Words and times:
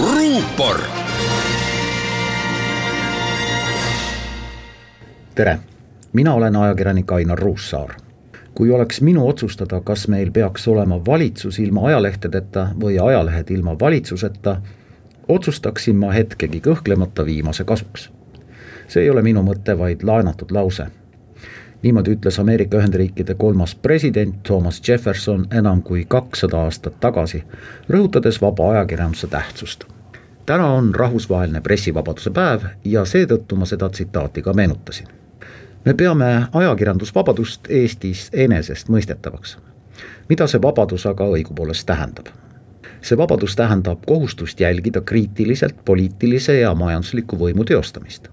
ruupor. 0.00 0.80
tere, 5.34 5.58
mina 6.12 6.34
olen 6.34 6.56
ajakirjanik 6.56 7.12
Ainar 7.12 7.38
Ruussaar. 7.38 7.94
kui 8.54 8.70
oleks 8.70 9.00
minu 9.00 9.28
otsustada, 9.28 9.80
kas 9.80 10.08
meil 10.08 10.30
peaks 10.30 10.68
olema 10.68 11.06
valitsus 11.06 11.58
ilma 11.58 11.86
ajalehtedeta 11.86 12.68
või 12.80 12.98
ajalehed 13.08 13.50
ilma 13.50 13.76
valitsuseta, 13.80 14.60
otsustaksin 15.28 15.96
ma 15.96 16.12
hetkegi 16.12 16.60
kõhklemata 16.60 17.24
viimase 17.24 17.64
kasuks. 17.64 18.10
see 18.88 19.02
ei 19.02 19.10
ole 19.10 19.22
minu 19.22 19.42
mõte, 19.42 19.78
vaid 19.78 20.02
laenatud 20.02 20.50
lause 20.50 20.86
niimoodi 21.84 22.14
ütles 22.16 22.38
Ameerika 22.40 22.76
Ühendriikide 22.76 23.34
kolmas 23.34 23.74
president 23.74 24.42
Thomas 24.42 24.82
Jefferson 24.88 25.46
enam 25.50 25.82
kui 25.82 26.04
kakssada 26.08 26.62
aastat 26.64 26.94
tagasi, 27.00 27.42
rõhutades 27.90 28.40
vaba 28.40 28.70
ajakirjanduse 28.70 29.26
tähtsust. 29.26 29.84
täna 30.46 30.66
on 30.66 30.94
rahvusvaheline 30.94 31.60
pressivabaduse 31.60 32.30
päev 32.30 32.64
ja 32.84 33.04
seetõttu 33.04 33.56
ma 33.56 33.66
seda 33.66 33.88
tsitaati 33.88 34.42
ka 34.42 34.52
meenutasin. 34.52 35.08
me 35.84 35.94
peame 35.94 36.46
ajakirjandusvabadust 36.52 37.60
Eestis 37.68 38.30
enesestmõistetavaks. 38.32 39.58
mida 40.28 40.46
see 40.46 40.62
vabadus 40.62 41.06
aga 41.06 41.24
õigupoolest 41.24 41.86
tähendab? 41.86 42.26
see 43.02 43.18
vabadus 43.18 43.56
tähendab 43.56 43.98
kohustust 44.06 44.60
jälgida 44.60 45.00
kriitiliselt 45.00 45.84
poliitilise 45.84 46.60
ja 46.60 46.74
majandusliku 46.74 47.36
võimu 47.36 47.64
teostamist 47.64 48.28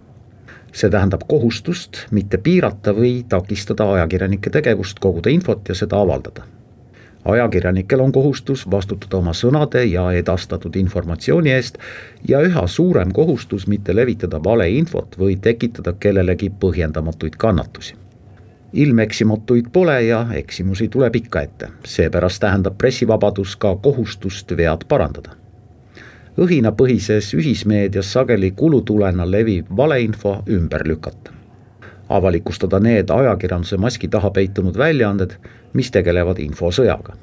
see 0.72 0.90
tähendab 0.90 1.22
kohustust 1.28 2.06
mitte 2.12 2.38
piirata 2.38 2.94
või 2.96 3.26
takistada 3.30 3.92
ajakirjanike 3.94 4.50
tegevust 4.50 5.00
koguda 5.00 5.30
infot 5.30 5.70
ja 5.70 5.76
seda 5.76 6.00
avaldada. 6.00 6.44
ajakirjanikel 7.26 8.00
on 8.00 8.12
kohustus 8.12 8.72
vastutada 8.72 9.18
oma 9.18 9.34
sõnade 9.34 9.84
ja 9.86 10.12
edastatud 10.12 10.76
informatsiooni 10.76 11.52
eest 11.52 11.78
ja 12.28 12.40
üha 12.42 12.68
suurem 12.68 13.12
kohustus 13.12 13.68
mitte 13.68 13.96
levitada 13.96 14.44
valeinfot 14.44 15.20
või 15.20 15.36
tekitada 15.36 15.94
kellelegi 15.94 16.50
põhjendamatuid 16.60 17.36
kannatusi. 17.38 17.96
Ilmeksimatuid 18.74 19.66
pole 19.74 20.04
ja 20.04 20.26
eksimusi 20.34 20.88
tuleb 20.88 21.16
ikka 21.16 21.42
ette, 21.42 21.70
seepärast 21.86 22.42
tähendab 22.42 22.78
pressivabadus 22.78 23.56
ka 23.56 23.76
kohustust 23.76 24.58
vead 24.58 24.88
parandada 24.88 25.41
õhinapõhises 26.42 27.34
ühismeedias 27.38 28.12
sageli 28.14 28.52
kulutulena 28.52 29.32
leviv 29.32 29.66
valeinfo 29.78 30.44
ümber 30.50 30.88
lükata. 30.88 31.32
avalikustada 32.10 32.80
need 32.80 33.10
ajakirjanduse 33.10 33.78
maski 33.78 34.08
taha 34.08 34.30
peitunud 34.32 34.78
väljaanded, 34.78 35.32
mis 35.74 35.92
tegelevad 35.92 36.40
infosõjaga. 36.40 37.14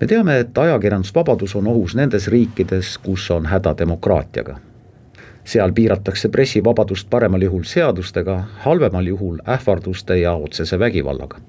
me 0.00 0.06
teame, 0.06 0.38
et 0.38 0.58
ajakirjandusvabadus 0.58 1.56
on 1.56 1.66
ohus 1.66 1.94
nendes 1.94 2.28
riikides, 2.28 2.98
kus 2.98 3.30
on 3.30 3.46
häda 3.46 3.74
demokraatiaga. 3.78 4.58
seal 5.44 5.72
piiratakse 5.72 6.28
pressivabadust 6.28 7.10
paremal 7.10 7.42
juhul 7.42 7.62
seadustega, 7.62 8.44
halvemal 8.58 9.06
juhul 9.06 9.38
ähvarduste 9.48 10.16
ja 10.16 10.34
otsese 10.34 10.78
vägivallaga 10.78 11.40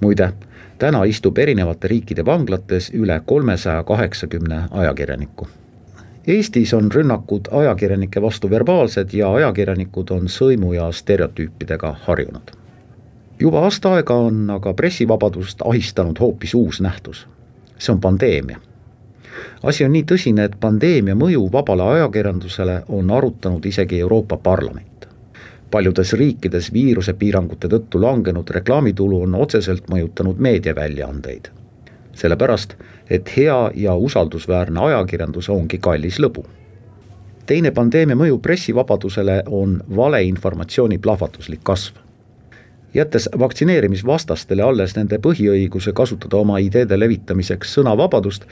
muide, 0.00 0.32
täna 0.78 1.04
istub 1.04 1.38
erinevate 1.38 1.88
riikide 1.88 2.24
vanglates 2.24 2.90
üle 2.94 3.20
kolmesaja 3.26 3.84
kaheksakümne 3.84 4.62
ajakirjaniku 4.70 5.48
Eestis 6.26 6.74
on 6.74 6.92
rünnakud 6.92 7.40
ajakirjanike 7.52 8.22
vastu 8.22 8.50
verbaalsed 8.50 9.12
ja 9.14 9.28
ajakirjanikud 9.32 10.10
on 10.10 10.24
sõimu 10.26 10.72
ja 10.74 10.92
stereotüüpidega 10.92 11.92
harjunud. 12.06 12.50
juba 13.40 13.60
aasta 13.60 13.92
aega 13.94 14.14
on 14.14 14.50
aga 14.50 14.72
pressivabadust 14.74 15.62
ahistanud 15.64 16.20
hoopis 16.20 16.54
uus 16.54 16.80
nähtus. 16.80 17.26
see 17.78 17.92
on 17.92 18.00
pandeemia. 18.00 18.58
asi 19.62 19.84
on 19.84 19.92
nii 19.92 20.02
tõsine, 20.02 20.44
et 20.44 20.56
pandeemia 20.60 21.14
mõju 21.14 21.52
vabale 21.52 21.82
ajakirjandusele 21.82 22.82
on 22.88 23.10
arutanud 23.10 23.66
isegi 23.66 24.00
Euroopa 24.00 24.36
Parlament. 24.36 25.06
paljudes 25.70 26.12
riikides 26.12 26.72
viirusepiirangute 26.72 27.68
tõttu 27.68 28.02
langenud 28.02 28.50
reklaamitulu 28.50 29.22
on 29.22 29.34
otseselt 29.34 29.88
mõjutanud 29.90 30.38
meediaväljaandeid 30.38 31.50
sellepärast 32.16 32.74
et 33.10 33.36
hea 33.36 33.70
ja 33.74 33.94
usaldusväärne 33.94 34.80
ajakirjandus 34.80 35.48
ongi 35.48 35.78
kallis 35.78 36.18
lõbu. 36.20 36.44
teine 37.46 37.70
pandeemia 37.70 38.16
mõju 38.16 38.38
pressivabadusele 38.42 39.42
on 39.46 39.82
valeinformatsiooni 39.96 40.98
plahvatuslik 40.98 41.60
kasv. 41.62 41.94
jättes 42.94 43.28
vaktsineerimisvastastele 43.38 44.62
alles 44.62 44.96
nende 44.96 45.18
põhiõiguse 45.18 45.92
kasutada 45.92 46.36
oma 46.36 46.58
ideede 46.58 46.98
levitamiseks 46.98 47.74
sõnavabadust, 47.78 48.44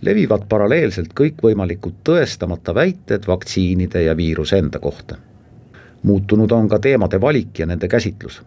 levivad 0.00 0.48
paralleelselt 0.48 1.12
kõikvõimalikud 1.20 2.02
tõestamata 2.04 2.74
väited 2.74 3.26
vaktsiinide 3.26 4.02
ja 4.02 4.16
viiruse 4.16 4.58
enda 4.58 4.78
kohta. 4.78 5.16
muutunud 6.02 6.52
on 6.52 6.68
ka 6.68 6.78
teemade 6.78 7.20
valik 7.20 7.58
ja 7.58 7.66
nende 7.66 7.88
käsitlus 7.88 8.42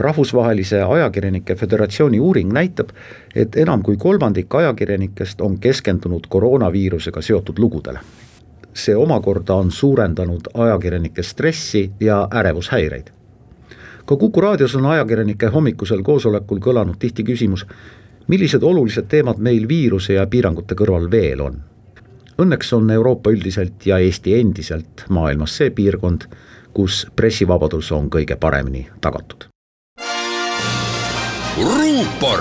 rahvusvahelise 0.00 0.82
Ajakirjanike 0.82 1.54
Föderatsiooni 1.54 2.20
uuring 2.20 2.52
näitab, 2.52 2.88
et 3.34 3.56
enam 3.56 3.82
kui 3.82 3.96
kolmandik 3.96 4.54
ajakirjanikest 4.54 5.40
on 5.40 5.58
keskendunud 5.58 6.26
koroonaviirusega 6.28 7.22
seotud 7.22 7.58
lugudele. 7.58 8.00
see 8.74 8.96
omakorda 8.96 9.54
on 9.54 9.70
suurendanud 9.70 10.40
ajakirjanike 10.54 11.22
stressi 11.22 11.90
ja 12.00 12.28
ärevushäireid. 12.34 13.10
ka 14.06 14.16
Kuku 14.16 14.40
raadios 14.40 14.74
on 14.74 14.86
ajakirjanike 14.86 15.46
hommikusel 15.46 16.02
koosolekul 16.02 16.58
kõlanud 16.58 16.98
tihti 16.98 17.24
küsimus, 17.24 17.66
millised 18.28 18.62
olulised 18.62 19.08
teemad 19.08 19.38
meil 19.38 19.68
viiruse 19.68 20.12
ja 20.12 20.26
piirangute 20.26 20.74
kõrval 20.74 21.10
veel 21.10 21.40
on. 21.40 21.60
Õnneks 22.38 22.72
on 22.72 22.90
Euroopa 22.90 23.30
üldiselt 23.30 23.86
ja 23.86 23.98
Eesti 23.98 24.40
endiselt 24.40 25.04
maailmas 25.08 25.56
see 25.56 25.70
piirkond, 25.70 26.24
kus 26.72 27.06
pressivabadus 27.16 27.92
on 27.92 28.10
kõige 28.10 28.36
paremini 28.36 28.88
tagatud 29.00 29.49
ruupor 31.60 32.40